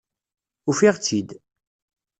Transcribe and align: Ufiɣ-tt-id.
Ufiɣ-tt-id. 0.69 1.29